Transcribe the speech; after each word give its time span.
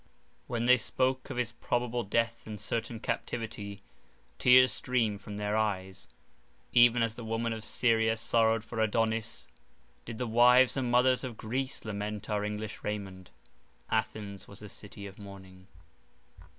When 0.47 0.65
they 0.65 0.77
spoke 0.77 1.29
of 1.29 1.37
his 1.37 1.51
probable 1.51 2.03
death 2.03 2.47
and 2.47 2.59
certain 2.59 2.99
captivity, 2.99 3.83
tears 4.39 4.71
streamed 4.71 5.21
from 5.21 5.37
their 5.37 5.55
eyes; 5.55 6.09
even 6.73 7.03
as 7.03 7.13
the 7.13 7.23
women 7.23 7.53
of 7.53 7.63
Syria 7.63 8.17
sorrowed 8.17 8.63
for 8.63 8.79
Adonis, 8.79 9.47
did 10.03 10.17
the 10.17 10.25
wives 10.25 10.75
and 10.75 10.89
mothers 10.89 11.23
of 11.23 11.37
Greece 11.37 11.85
lament 11.85 12.31
our 12.31 12.43
English 12.43 12.83
Raymond—Athens 12.83 14.47
was 14.47 14.63
a 14.63 14.69
city 14.69 15.05
of 15.05 15.19
mourning. 15.19 15.67